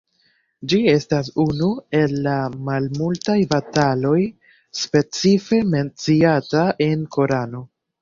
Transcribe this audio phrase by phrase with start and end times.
[0.71, 1.67] Ĝi estas unu
[1.99, 2.33] el la
[2.71, 4.17] malmultaj bataloj
[4.83, 7.67] specife menciataj en Korano.